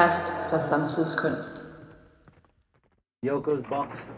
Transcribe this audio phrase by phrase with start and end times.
[0.00, 1.62] Podcast, das Samsus Kunst.
[3.22, 4.08] Yoko's Box.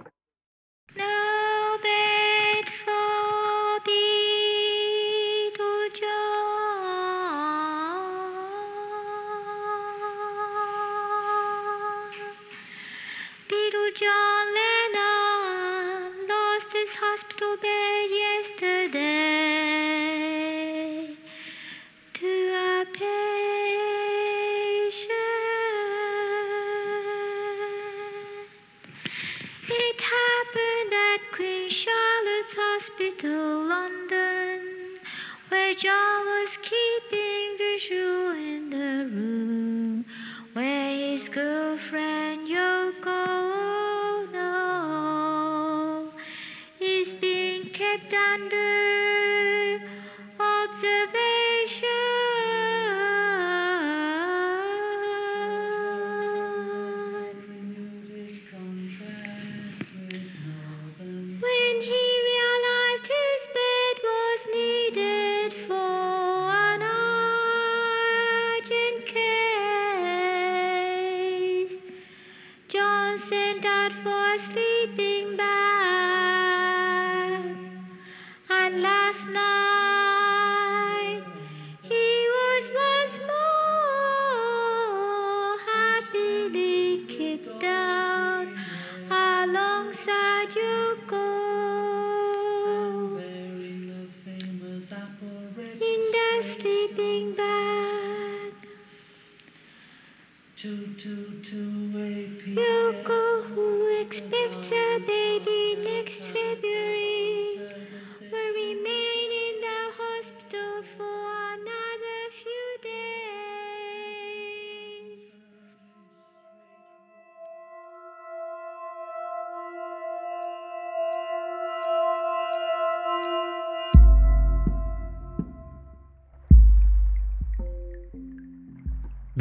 [41.79, 42.12] friend.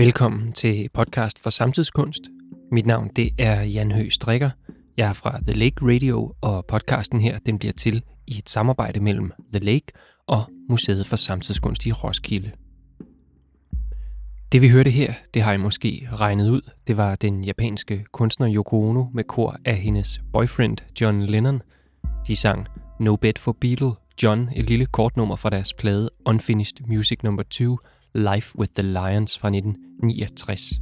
[0.01, 2.21] Velkommen til podcast for samtidskunst.
[2.71, 4.49] Mit navn det er Jan Høgh Strikker.
[4.97, 8.99] Jeg er fra The Lake Radio, og podcasten her den bliver til i et samarbejde
[8.99, 9.85] mellem The Lake
[10.27, 12.51] og Museet for Samtidskunst i Roskilde.
[14.51, 16.61] Det vi hørte her, det har I måske regnet ud.
[16.87, 21.61] Det var den japanske kunstner Yoko Ono med kor af hendes boyfriend John Lennon.
[22.27, 22.67] De sang
[22.99, 23.91] No Bed for Beatle
[24.23, 27.37] John, et lille kortnummer fra deres plade Unfinished Music No.
[27.49, 27.77] 2,
[28.15, 30.81] Life with the Lions fra 1969.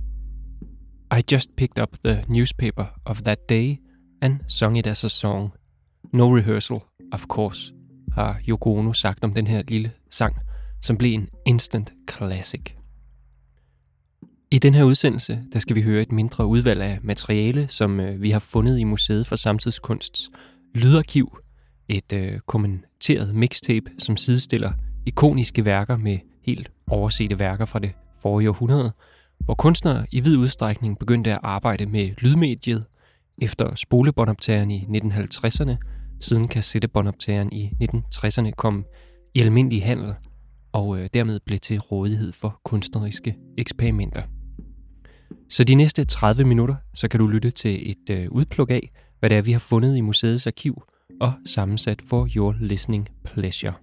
[1.11, 3.79] I just picked up the newspaper of that day
[4.21, 5.51] and sung it as a song.
[6.13, 6.79] No rehearsal,
[7.11, 7.73] of course,
[8.11, 10.35] har Yoko Ono sagt om den her lille sang,
[10.81, 12.61] som blev en instant classic.
[14.51, 18.21] I den her udsendelse, der skal vi høre et mindre udvalg af materiale, som øh,
[18.21, 20.29] vi har fundet i Museet for Samtidskunsts
[20.75, 21.37] lydarkiv.
[21.87, 24.71] Et øh, kommenteret mixtape, som sidestiller
[25.05, 27.91] ikoniske værker med helt oversete værker fra det
[28.21, 28.91] forrige århundrede,
[29.39, 32.85] hvor kunstnere i vid udstrækning begyndte at arbejde med lydmediet
[33.41, 35.75] efter spolebåndoptageren i 1950'erne,
[36.19, 38.85] siden kassettebåndoptageren i 1960'erne kom
[39.33, 40.13] i almindelig handel
[40.71, 44.21] og øh, dermed blev til rådighed for kunstneriske eksperimenter.
[45.49, 49.29] Så de næste 30 minutter, så kan du lytte til et øh, udpluk af, hvad
[49.29, 50.83] det er, vi har fundet i museets arkiv
[51.21, 53.73] og sammensat for your listening pleasure.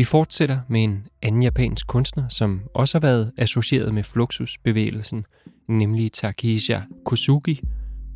[0.00, 5.24] Vi fortsætter med en anden japansk kunstner, som også har været associeret med Fluxus-bevægelsen,
[5.68, 7.60] nemlig Takesha Kosugi,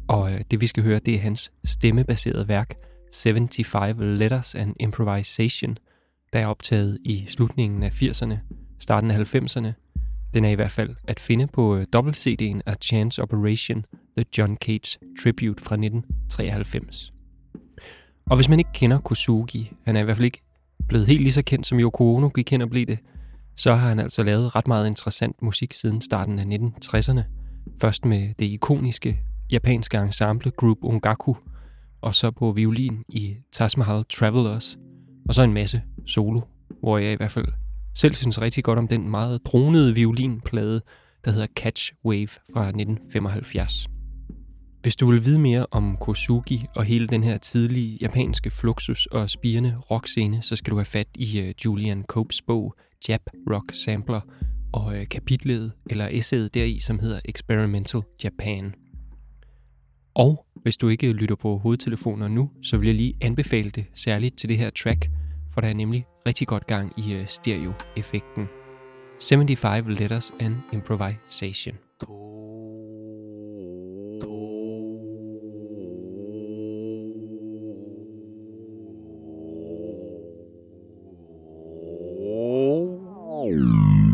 [0.09, 2.75] og øh, det vi skal høre, det er hans stemmebaserede værk
[3.15, 5.79] 75 Letters and Improvisation,
[6.33, 8.35] der er optaget i slutningen af 80'erne,
[8.79, 9.69] starten af 90'erne.
[10.35, 13.85] Den er i hvert fald at finde på øh, dobbelt-CD'en af Chance Operation,
[14.17, 17.13] The John Cage Tribute fra 1993.
[18.31, 20.44] Og hvis man ikke kender Kosugi, han er i hvert fald ikke
[20.95, 22.99] blevet helt lige så kendt som Yoko Ono gik hen og blev det,
[23.57, 27.21] så har han altså lavet ret meget interessant musik siden starten af 1960'erne.
[27.81, 29.21] Først med det ikoniske
[29.51, 31.35] japanske ensemble Group Ongaku,
[32.03, 34.79] og så på violin i Taj Mahal Travelers,
[35.29, 36.41] og så en masse solo,
[36.81, 37.49] hvor jeg i hvert fald
[37.95, 40.81] selv synes rigtig godt om den meget dronede violinplade,
[41.25, 43.94] der hedder Catch Wave fra 1975.
[44.85, 49.31] Hvis du vil vide mere om Kosugi og hele den her tidlige japanske fluxus og
[49.31, 52.75] spirende rockscene, så skal du have fat i øh, Julian Copes bog
[53.09, 53.21] Jap
[53.51, 54.21] Rock Sampler
[54.73, 58.75] og øh, kapitlet eller essayet deri, som hedder Experimental Japan.
[60.15, 64.39] Og hvis du ikke lytter på hovedtelefoner nu, så vil jeg lige anbefale det særligt
[64.39, 65.11] til det her track,
[65.55, 68.47] for der er nemlig rigtig godt gang i øh, stereo-effekten.
[69.29, 71.75] 75 Letters and Improvisation.
[83.65, 84.14] Mm-hmm.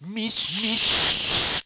[0.00, 1.64] Mis, mis.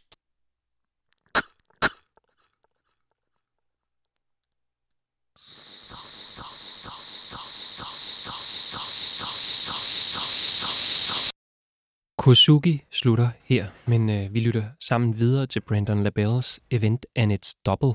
[12.18, 17.54] Kosugi slutter her, men øh, vi lytter sammen videre til Brandon LaBelles Event and Its
[17.54, 17.94] Double,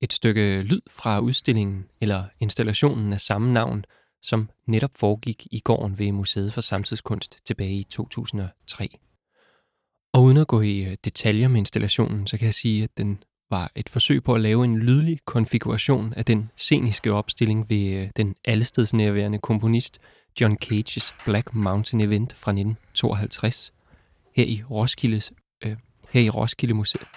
[0.00, 3.84] et stykke lyd fra udstillingen eller installationen af samme navn,
[4.22, 8.98] som netop foregik i gården ved Museet for Samtidskunst tilbage i 2003.
[10.12, 13.22] Og uden at gå i øh, detaljer med installationen, så kan jeg sige, at den
[13.50, 18.08] var et forsøg på at lave en lydlig konfiguration af den sceniske opstilling ved øh,
[18.16, 19.98] den allestedsnærværende komponist
[20.40, 23.72] John Cages Black Mountain Event fra 1952
[24.36, 25.32] her i Roskildes
[25.64, 25.76] øh,
[26.10, 27.08] her i Roskilde Museet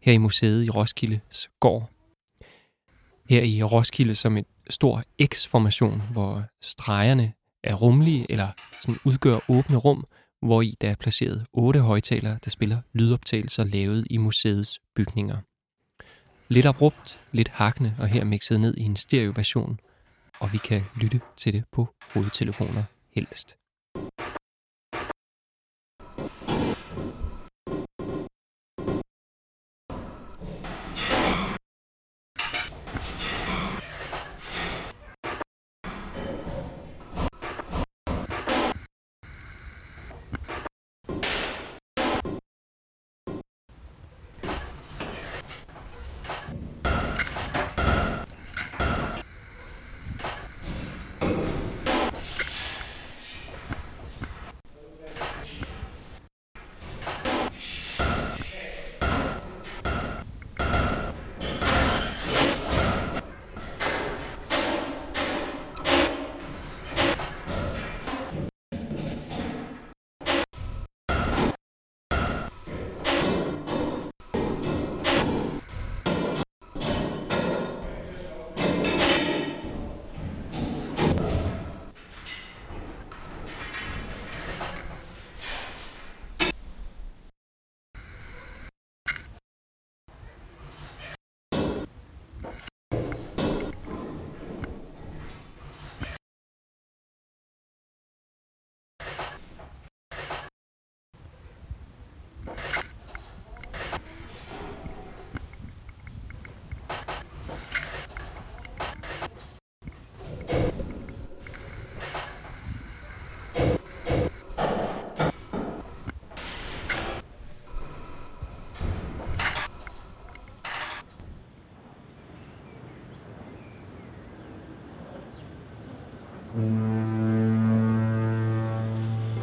[0.00, 1.90] her i museet i Roskildes gård.
[3.28, 7.32] Her i Roskilde som en stor X-formation, hvor stregerne
[7.64, 8.48] er rumlige eller
[8.82, 10.06] sådan udgør åbne rum,
[10.42, 15.36] hvor i der er placeret otte højtalere, der spiller lydoptagelser lavet i museets bygninger.
[16.48, 19.80] Lidt abrupt, lidt hakne og her mixet ned i en stereoversion,
[20.40, 22.82] og vi kan lytte til det på hovedtelefoner
[23.14, 23.56] helst.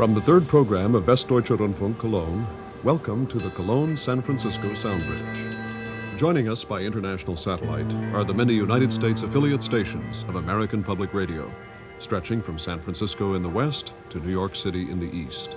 [0.05, 2.45] From the third program of Westdeutsche Rundfunk Cologne,
[2.83, 6.15] welcome to the Cologne San Francisco Soundbridge.
[6.15, 11.11] Joining us by international satellite are the many United States affiliate stations of American Public
[11.15, 11.51] Radio,
[11.97, 15.55] stretching from San Francisco in the west to New York City in the east.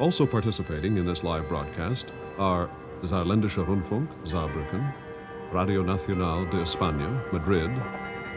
[0.00, 2.68] Also participating in this live broadcast are
[3.02, 4.92] Saarländischer Rundfunk, Saarbrücken,
[5.52, 7.70] Radio Nacional de España, Madrid,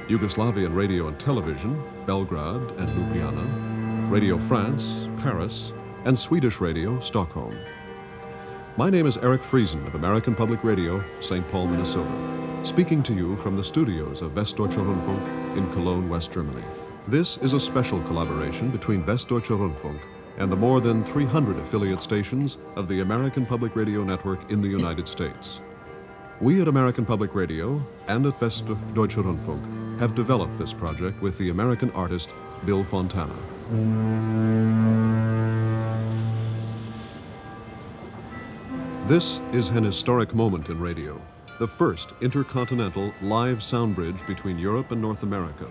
[0.07, 3.74] Yugoslavian Radio and Television, Belgrade and Ljubljana,
[4.09, 5.73] Radio France, Paris,
[6.05, 7.57] and Swedish Radio, Stockholm.
[8.77, 11.45] My name is Eric Friesen of American Public Radio, St.
[11.47, 16.63] Paul, Minnesota, speaking to you from the studios of Westdeutscher Rundfunk in Cologne, West Germany.
[17.07, 19.99] This is a special collaboration between Westdeutscher Rundfunk
[20.37, 24.69] and the more than 300 affiliate stations of the American Public Radio Network in the
[24.69, 25.61] United States.
[26.39, 31.49] We at American Public Radio and at Westdeutscher Rundfunk have developed this project with the
[31.49, 32.29] American artist
[32.65, 33.54] Bill Fontana.
[39.07, 41.19] This is an historic moment in radio,
[41.57, 45.65] the first intercontinental live sound bridge between Europe and North America.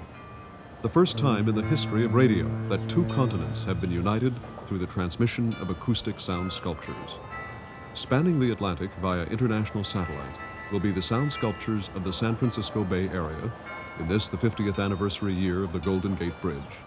[0.82, 4.34] The first time in the history of radio that two continents have been united
[4.66, 7.18] through the transmission of acoustic sound sculptures.
[7.94, 10.34] Spanning the Atlantic via international satellite
[10.72, 13.52] will be the sound sculptures of the San Francisco Bay Area,
[14.00, 16.78] in this the 50th anniversary year of the Golden Gate Bridge,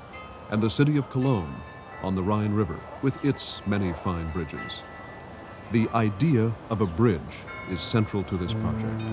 [0.50, 1.56] and the city of Cologne
[2.04, 4.84] on the Rhine River with its many fine bridges.
[5.72, 9.10] The idea of a bridge is central to this project.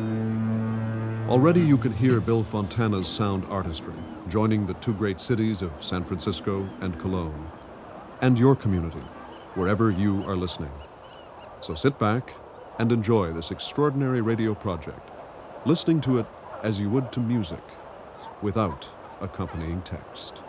[1.29, 3.95] Already you can hear Bill Fontana's sound artistry,
[4.29, 7.51] joining the two great cities of San Francisco and Cologne,
[8.21, 9.03] and your community,
[9.55, 10.71] wherever you are listening.
[11.61, 12.35] So sit back
[12.79, 15.11] and enjoy this extraordinary radio project,
[15.67, 16.27] listening to it
[16.63, 17.65] as you would to music,
[18.41, 18.89] without
[19.21, 20.44] accompanying text.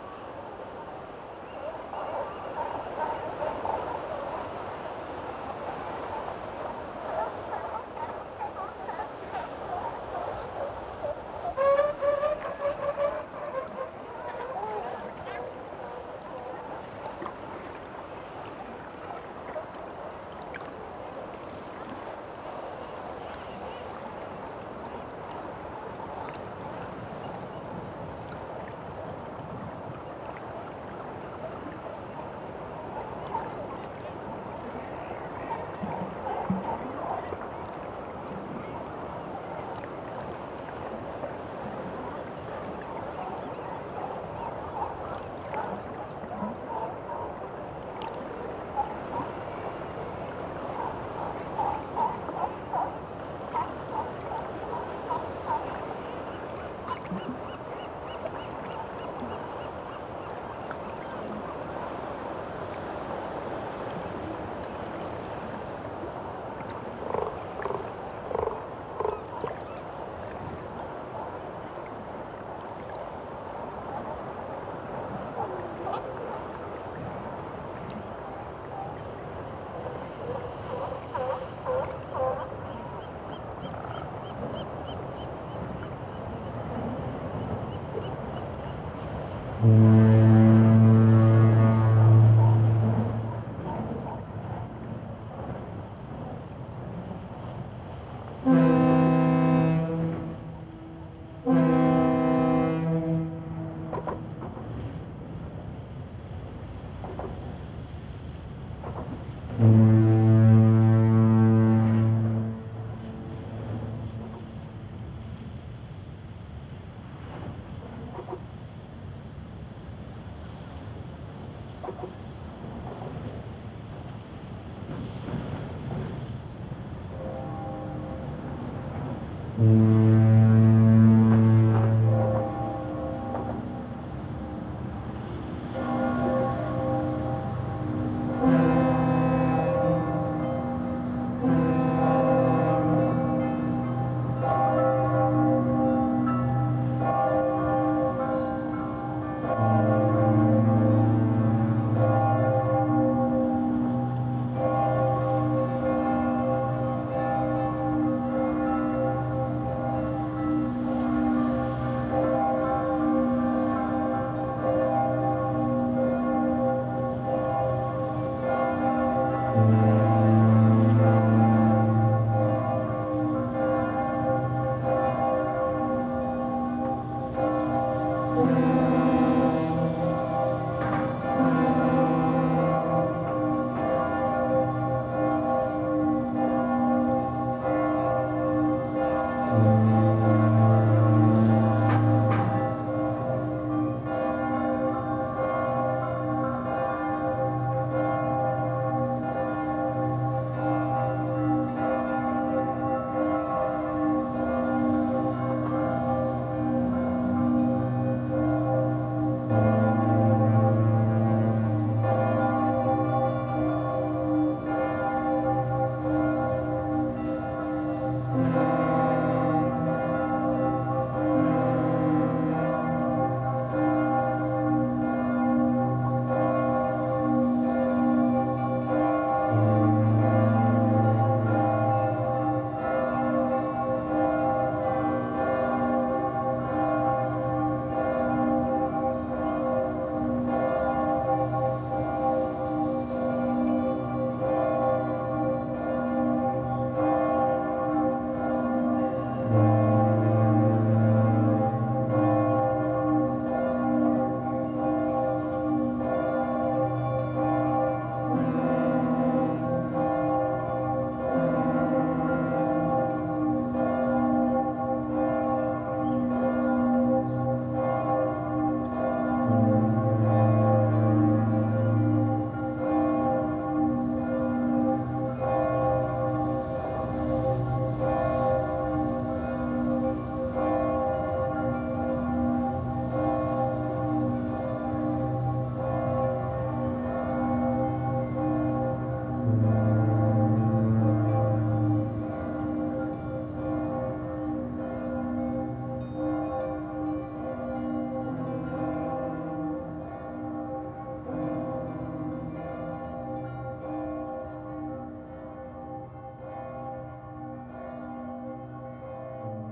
[169.56, 169.85] Bye.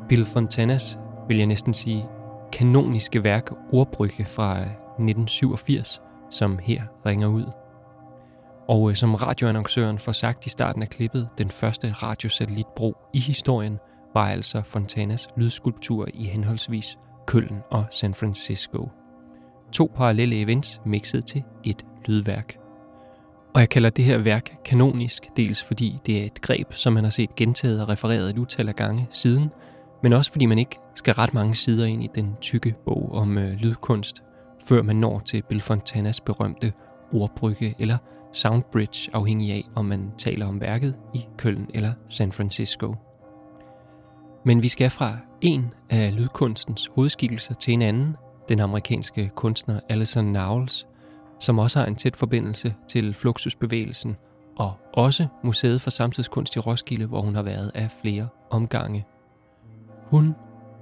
[0.09, 2.05] Bill Fontanas, vil jeg næsten sige,
[2.53, 7.45] kanoniske værk Ordbrygge fra øh, 1987, som her ringer ud.
[8.69, 13.79] Og øh, som radioannoncøren får sagt i starten af klippet, den første radiosatellitbro i historien
[14.15, 18.89] var altså Fontanas lydskulptur i henholdsvis Køln og San Francisco.
[19.73, 22.57] To parallelle events mixet til et lydværk.
[23.55, 27.05] Og jeg kalder det her værk kanonisk, dels fordi det er et greb, som man
[27.05, 29.51] har set gentaget og refereret et utal af gange siden,
[30.05, 33.39] men også fordi man ikke skal ret mange sider ind i den tykke bog om
[33.39, 34.23] øh, lydkunst,
[34.65, 36.73] før man når til Bill Fontanas berømte
[37.13, 37.99] ordbrygge eller
[38.33, 42.95] soundbridge, afhængig af om man taler om værket i Køln eller San Francisco.
[44.45, 48.17] Men vi skal fra en af lydkunstens hovedskikkelser til en anden,
[48.49, 50.87] den amerikanske kunstner Alison Knowles,
[51.41, 54.17] som også har en tæt forbindelse til Fluxusbevægelsen
[54.57, 59.05] og også Museet for Samtidskunst i Roskilde, hvor hun har været af flere omgange.
[60.07, 60.35] Hun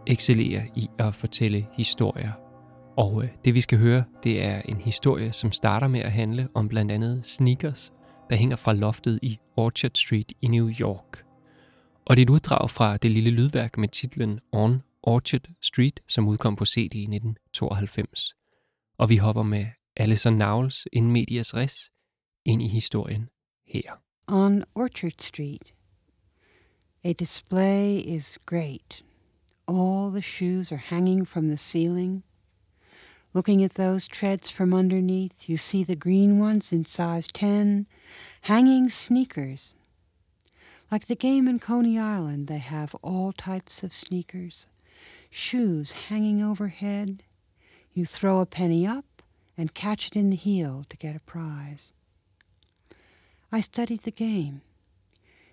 [0.06, 2.32] excellerer i at fortælle historier.
[2.96, 6.48] Og øh, det vi skal høre, det er en historie, som starter med at handle
[6.54, 7.92] om blandt andet sneakers,
[8.30, 11.24] der hænger fra loftet i Orchard Street i New York.
[12.06, 16.28] Og det er et uddrag fra det lille lydværk med titlen On Orchard Street, som
[16.28, 18.34] udkom på CD i 1992.
[18.98, 21.90] Og vi hopper med Alison Knowles in medias res
[22.44, 23.28] ind i historien
[23.66, 23.92] her.
[24.26, 25.74] On Orchard Street,
[27.04, 29.04] a display is great.
[29.68, 32.22] All the shoes are hanging from the ceiling.
[33.34, 37.86] Looking at those treads from underneath, you see the green ones in size 10,
[38.42, 39.74] hanging sneakers.
[40.90, 44.66] Like the game in Coney Island, they have all types of sneakers.
[45.30, 47.22] Shoes hanging overhead.
[47.94, 49.22] You throw a penny up
[49.56, 51.94] and catch it in the heel to get a prize.
[53.50, 54.60] I studied the game.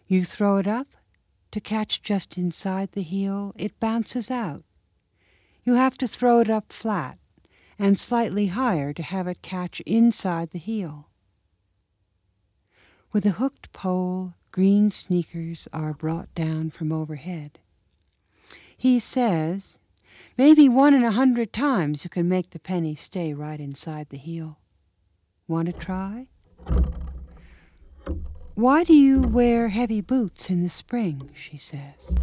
[0.08, 0.88] You throw it up
[1.52, 4.64] to catch just inside the heel, it bounces out.
[5.64, 7.18] You have to throw it up flat
[7.78, 11.10] and slightly higher to have it catch inside the heel.
[13.12, 17.60] With a hooked pole, green sneakers are brought down from overhead.
[18.78, 19.80] He says,
[20.38, 24.18] maybe one in a hundred times you can make the penny stay right inside the
[24.18, 24.60] heel.
[25.48, 26.28] Want to try?
[28.60, 31.30] Why do you wear heavy boots in the spring?
[31.34, 32.14] she says.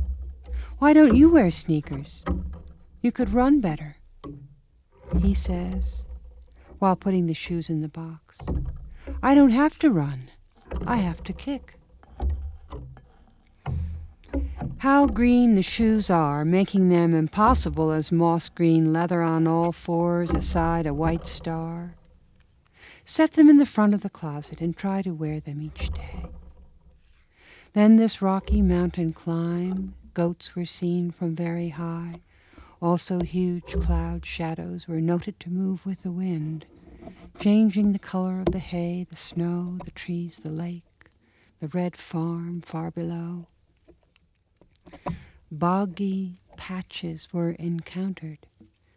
[0.78, 2.26] Why don't you wear sneakers?
[3.00, 3.96] You could run better.
[5.18, 6.04] He says,
[6.78, 8.38] while putting the shoes in the box.
[9.22, 10.30] I don't have to run.
[10.86, 11.78] I have to kick.
[14.76, 20.34] How green the shoes are, making them impossible as moss green leather on all fours
[20.34, 21.96] aside a white star.
[23.08, 26.26] Set them in the front of the closet and try to wear them each day.
[27.72, 32.20] Then this rocky mountain climb, goats were seen from very high.
[32.82, 36.66] Also, huge cloud shadows were noted to move with the wind,
[37.38, 41.10] changing the color of the hay, the snow, the trees, the lake,
[41.60, 43.46] the red farm far below.
[45.52, 48.46] Boggy patches were encountered,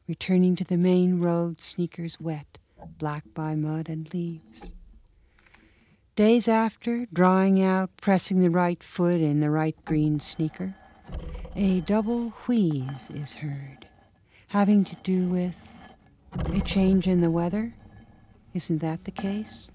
[0.07, 2.58] returning to the main road, sneakers wet,
[2.97, 4.73] black by mud and leaves.
[6.15, 10.75] Days after, drawing out, pressing the right foot in the right green sneaker,
[11.55, 13.87] a double wheeze is heard,
[14.47, 15.73] having to do with
[16.53, 17.73] a change in the weather.
[18.53, 19.71] Isn't that the case?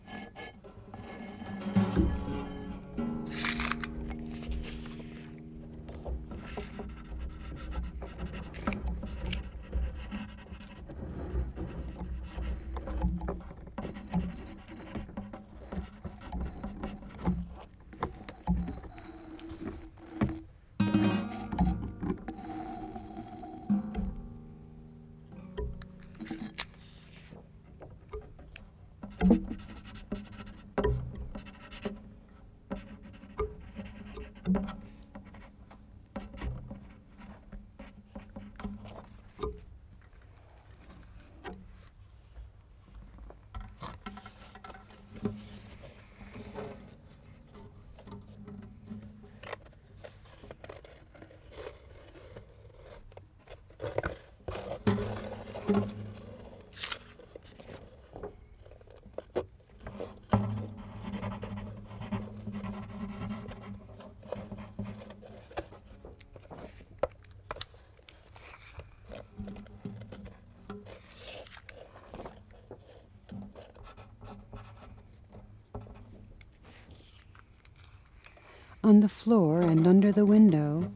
[78.84, 80.92] On the floor and under the window,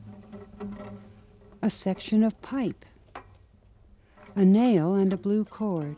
[1.62, 2.84] a section of pipe,
[4.38, 5.96] a nail and a blue cord,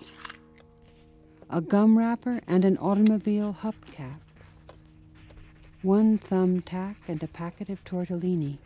[1.50, 4.18] a gum wrapper and an automobile hubcap,
[5.83, 8.57] one thumbtack and a packet of tortellini,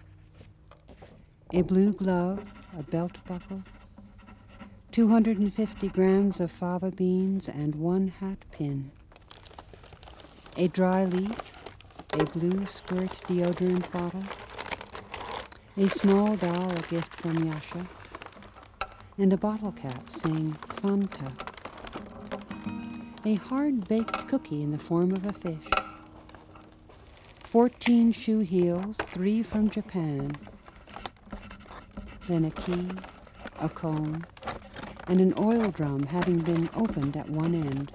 [1.53, 2.39] a blue glove,
[2.79, 3.65] a belt buckle,
[4.93, 8.93] 250 grams of fava beans and one hat pin,
[10.57, 11.65] a dry leaf,
[12.13, 14.23] a blue squirt deodorant bottle,
[15.77, 17.89] a small doll, a gift from Yasha,
[19.16, 21.33] and a bottle cap saying Fanta.
[23.24, 25.68] A hard baked cookie in the form of a fish.
[27.44, 30.37] 14 shoe heels, three from Japan.
[32.29, 32.88] Then a key,
[33.61, 34.24] a comb,
[35.07, 37.92] and an oil drum having been opened at one end.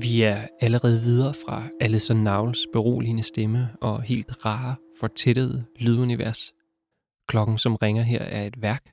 [0.00, 6.52] Vi er allerede videre fra Alison Knowles beroligende stemme og helt rare, fortættede lydunivers.
[7.28, 8.90] Klokken, som ringer her, er et værk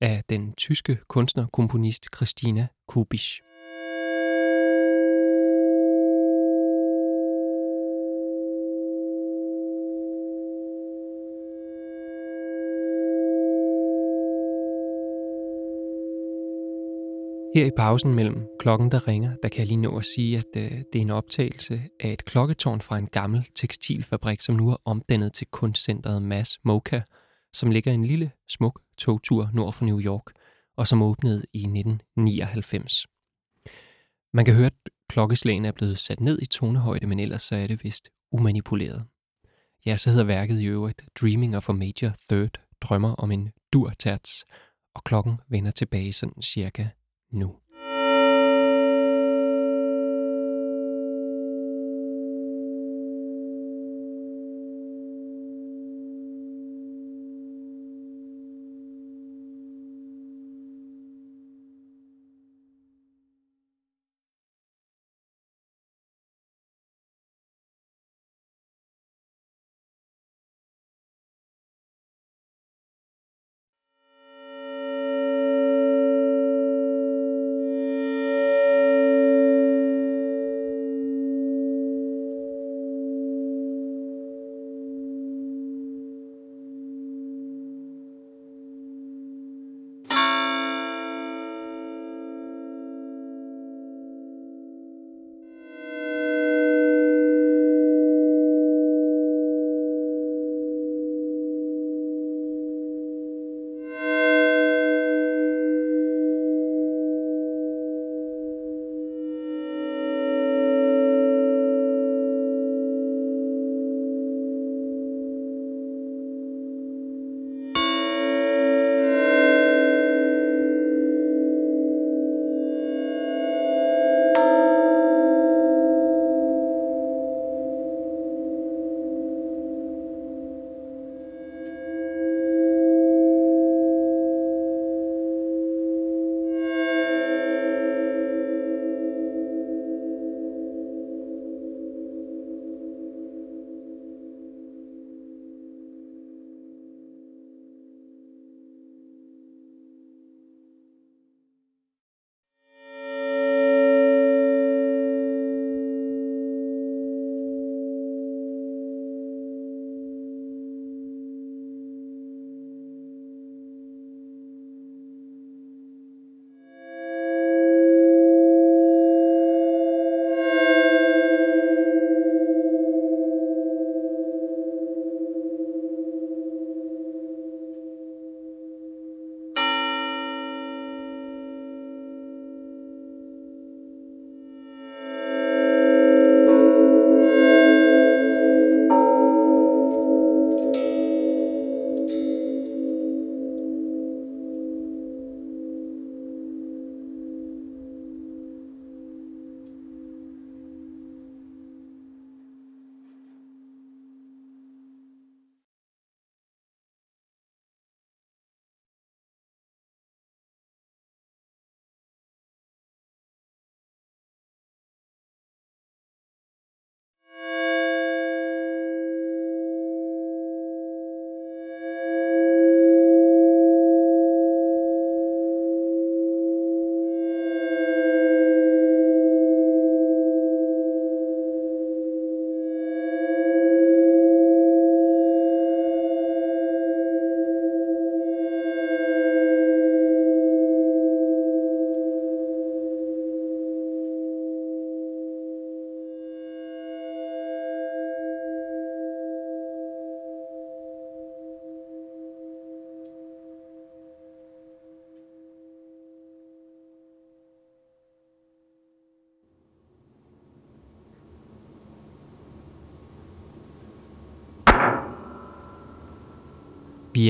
[0.00, 3.49] af den tyske kunstner-komponist Christina Kubisch.
[17.54, 20.44] Her i pausen mellem klokken, der ringer, der kan jeg lige nå at sige, at
[20.56, 24.76] øh, det er en optagelse af et klokketårn fra en gammel tekstilfabrik, som nu er
[24.84, 27.00] omdannet til kunstcentret Mass Mocha,
[27.52, 30.22] som ligger en lille, smuk togtur nord for New York,
[30.76, 33.06] og som åbnede i 1999.
[34.32, 37.66] Man kan høre, at klokkeslagene er blevet sat ned i tonehøjde, men ellers så er
[37.66, 39.04] det vist umanipuleret.
[39.86, 44.44] Ja, så hedder værket i øvrigt Dreaming of a Major Third, drømmer om en durterts,
[44.94, 46.88] og klokken vender tilbage sådan cirka
[47.32, 47.59] nous.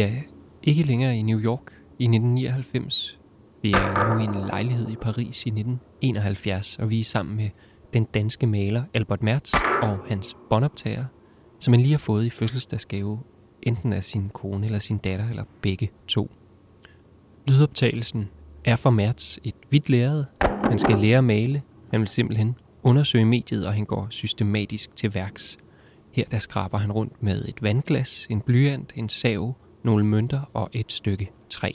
[0.01, 0.21] Vi er
[0.63, 3.19] ikke længere i New York i 1999.
[3.63, 7.51] Vi er nu i en lejlighed i Paris i 1971, og vi er sammen med
[7.95, 11.05] den danske maler Albert Mertz og hans båndoptager,
[11.59, 13.21] som han lige har fået i fødselsdagsgave,
[13.63, 16.31] enten af sin kone eller sin datter, eller begge to.
[17.47, 18.29] Lydoptagelsen
[18.65, 20.25] er for Mertz et hvidt lærred.
[20.43, 21.63] Han skal lære at male.
[21.91, 25.59] Han vil simpelthen undersøge mediet, og han går systematisk til værks.
[26.13, 30.71] Her der skraber han rundt med et vandglas, en blyant, en sav, nogle mønter og
[30.73, 31.73] et stykke træ.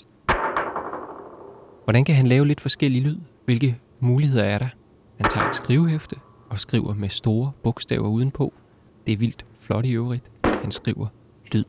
[1.83, 3.17] Hvordan kan han lave lidt forskellig lyd?
[3.45, 4.67] Hvilke muligheder er der?
[5.17, 6.15] Han tager et skrivehæfte
[6.49, 8.53] og skriver med store bogstaver udenpå.
[9.07, 10.23] Det er vildt flot i øvrigt.
[10.43, 11.07] Han skriver
[11.53, 11.65] lyd.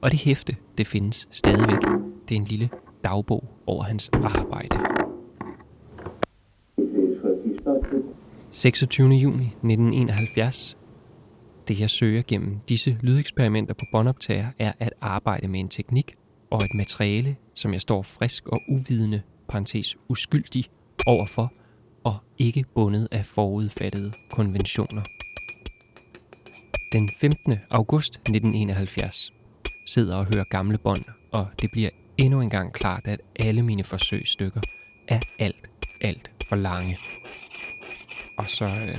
[0.00, 1.80] Og det hæfte, det findes stadigvæk.
[2.28, 2.70] Det er en lille
[3.04, 4.76] dagbog over hans arbejde.
[8.50, 9.08] 26.
[9.08, 10.76] juni 1971.
[11.70, 16.14] Det jeg søger gennem disse lydeksperimenter på båndoptager er at arbejde med en teknik
[16.50, 20.64] og et materiale, som jeg står frisk og uvidende, parentes uskyldig,
[21.06, 21.52] overfor
[22.04, 25.02] og ikke bundet af forudfattede konventioner.
[26.92, 27.58] Den 15.
[27.70, 29.32] august 1971
[29.86, 33.84] sidder og hører gamle bånd, og det bliver endnu en gang klart, at alle mine
[33.84, 34.60] forsøgsstykker
[35.08, 36.98] er alt, alt for lange.
[38.38, 38.96] Og så øh,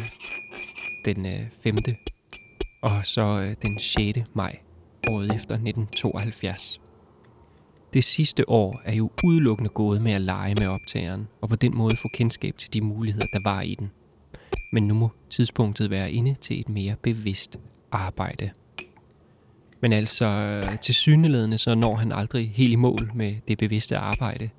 [1.05, 1.77] den øh, 5
[2.81, 4.19] og så øh, den 6.
[4.33, 4.59] maj
[5.09, 6.81] året efter 1972.
[7.93, 11.77] Det sidste år er jo udelukkende gået med at lege med optageren, og på den
[11.77, 13.91] måde få kendskab til de muligheder, der var i den.
[14.73, 17.59] Men nu må tidspunktet være inde til et mere bevidst
[17.91, 18.51] arbejde.
[19.81, 23.97] Men altså, øh, til syneladende så når han aldrig helt i mål med det bevidste
[23.97, 24.49] arbejde.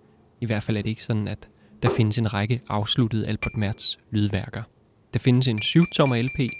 [0.40, 1.48] I hvert fald er det ikke sådan, at
[1.82, 4.62] der findes en række afsluttede Albert Mertz lydværker.
[5.12, 6.50] Der findes en 7-tommer LP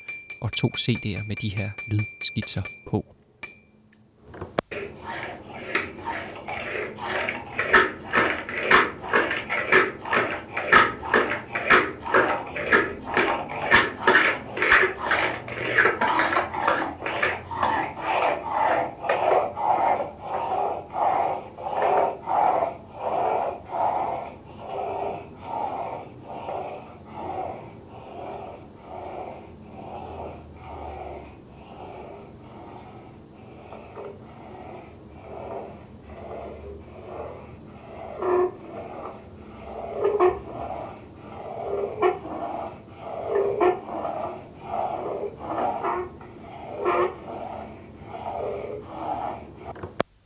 [0.42, 3.04] og to CD'er med de her lydskitser på.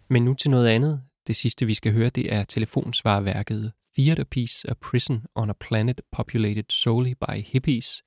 [0.08, 1.02] Men nu til noget andet.
[1.26, 6.00] Det sidste, vi skal høre, det er telefonsvarværket Theater Piece, A Prison on a Planet
[6.12, 8.02] Populated Solely by Hippies,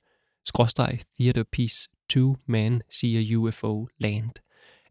[0.46, 4.32] skråstreg Theater Piece 2 Man See a UFO Land,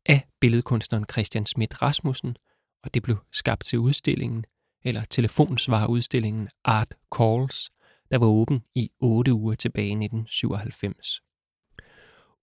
[0.07, 2.37] af billedkunstneren Christian Schmidt Rasmussen,
[2.85, 4.45] og det blev skabt til udstillingen,
[4.85, 7.71] eller telefonsvarudstillingen Art Calls,
[8.11, 11.21] der var åben i 8 uger tilbage i 1997.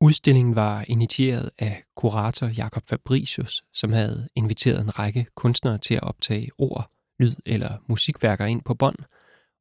[0.01, 6.03] Udstillingen var initieret af kurator Jakob Fabricius, som havde inviteret en række kunstnere til at
[6.03, 8.97] optage ord, lyd eller musikværker ind på bånd,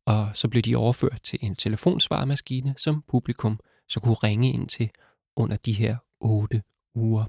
[0.06, 4.90] og så blev de overført til en telefonsvaremaskine, som publikum så kunne ringe ind til
[5.36, 6.62] under de her otte
[6.94, 7.24] uger.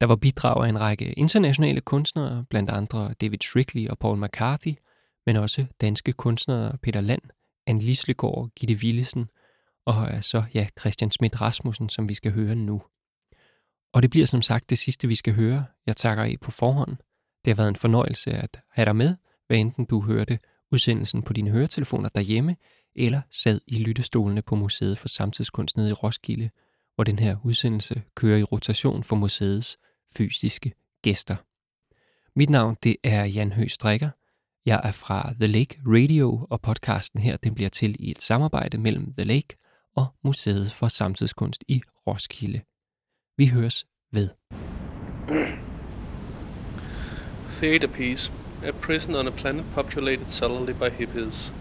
[0.00, 4.74] Der var bidrag af en række internationale kunstnere, blandt andre David Strickley og Paul McCarthy,
[5.26, 7.22] men også danske kunstnere Peter Land,
[7.66, 9.28] Anne Lislegaard, Gitte Willesen–
[9.86, 12.82] og øh, så ja, Christian Schmidt Rasmussen, som vi skal høre nu.
[13.92, 15.64] Og det bliver som sagt det sidste, vi skal høre.
[15.86, 16.96] Jeg takker af på forhånd.
[17.44, 19.16] Det har været en fornøjelse at have dig med,
[19.46, 20.38] hvad enten du hørte
[20.72, 22.56] udsendelsen på dine høretelefoner derhjemme,
[22.96, 26.50] eller sad i lyttestolene på Museet for Samtidskunst nede i Roskilde,
[26.94, 29.78] hvor den her udsendelse kører i rotation for museets
[30.16, 31.36] fysiske gæster.
[32.36, 34.10] Mit navn det er Jan Høgh Strikker.
[34.66, 38.78] Jeg er fra The Lake Radio, og podcasten her den bliver til i et samarbejde
[38.78, 39.56] mellem The Lake
[39.96, 42.60] og Museet for Samtidskunst i Roskilde.
[43.36, 44.28] Vi høres ved.
[47.60, 48.32] Theater piece.
[48.64, 51.52] A prison on a planet populated solely by hippies.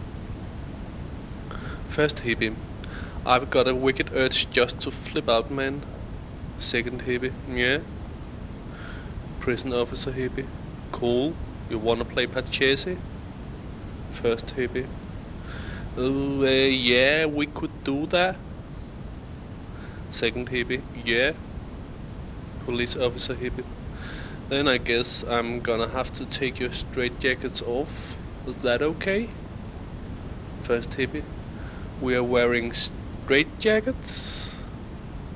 [1.90, 2.56] First hippie.
[3.26, 5.84] I've got a wicked urge just to flip out, man.
[6.60, 7.34] Second hippie.
[7.56, 7.80] Yeah.
[9.40, 10.46] Prison officer hippie.
[10.92, 11.34] Cool.
[11.70, 12.98] You wanna play Pachesi?
[14.22, 14.88] First hippie.
[15.96, 18.36] Uh, yeah, we could do that.
[20.12, 21.34] Second hippie, yeah.
[22.66, 23.66] Police officer hippie.
[24.50, 27.90] Then I guess I'm gonna have to take your straight jackets off.
[28.48, 29.30] Is that okay?
[30.66, 31.24] First hippie.
[32.02, 34.50] We are wearing straight jackets.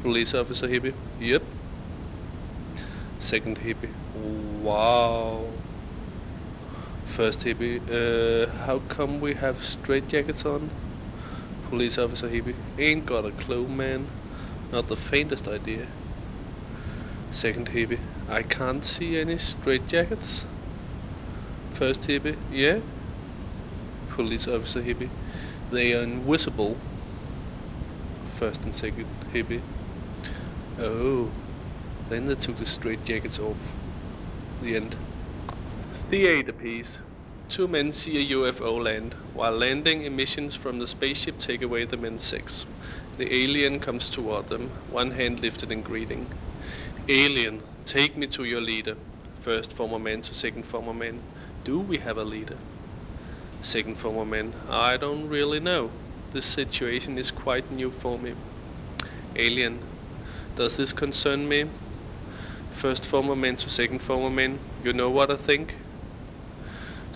[0.01, 0.93] Police officer hippie.
[1.19, 1.43] Yep.
[3.19, 3.93] Second hippie.
[4.63, 5.45] Wow.
[7.15, 10.69] First hippie, uh, how come we have straight jackets on?
[11.69, 14.07] Police officer hippie, ain't got a clue man.
[14.71, 15.87] Not the faintest idea.
[17.31, 20.41] Second hippie, I can't see any straight jackets.
[21.75, 22.79] First hippie, yeah?
[24.09, 25.09] Police officer hippie,
[25.71, 26.77] they are invisible.
[28.39, 29.61] First and second hippie,
[30.79, 31.31] oh,
[32.09, 33.57] then they took the straight jackets off.
[34.61, 34.95] The end.
[36.09, 36.87] Theater piece.
[37.49, 39.13] Two men see a UFO land.
[39.33, 42.65] While landing, emissions from the spaceship take away the men's sex.
[43.17, 46.27] The alien comes toward them, one hand lifted in greeting.
[47.09, 48.95] Alien, take me to your leader.
[49.41, 51.19] First former man to second former man.
[51.65, 52.57] Do we have a leader?
[53.61, 55.91] Second former man, I don't really know.
[56.31, 58.33] This situation is quite new for me.
[59.35, 59.79] Alien,
[60.55, 61.65] does this concern me?
[62.79, 65.75] First former man to second former man, you know what I think?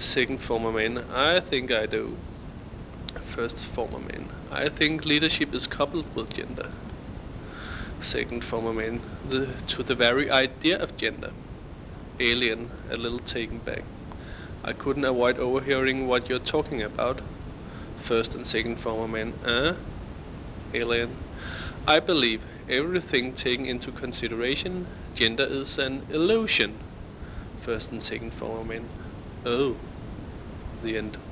[0.01, 2.17] Second former man, I think I do.
[3.35, 6.71] First former man, I think leadership is coupled with gender.
[8.01, 11.31] Second former man, the, to the very idea of gender.
[12.19, 13.83] Alien, a little taken back.
[14.63, 17.21] I couldn't avoid overhearing what you're talking about.
[18.07, 19.75] First and second former man, uh?
[20.73, 21.15] Alien,
[21.85, 26.79] I believe everything taken into consideration, gender is an illusion.
[27.63, 28.89] First and second former man,
[29.45, 29.75] oh,
[30.81, 31.30] the end.